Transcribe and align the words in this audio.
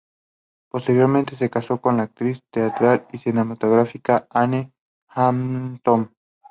Posteriormente 0.71 1.35
se 1.37 1.51
casó 1.51 1.79
con 1.79 1.97
la 1.97 2.01
actriz 2.05 2.39
teatral 2.51 3.07
y 3.11 3.19
cinematográfica 3.19 4.25
Anne 4.31 4.71
Hamilton. 5.09 6.11